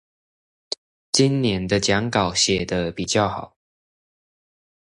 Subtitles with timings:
[1.11, 3.55] 今年的講稿寫得比較好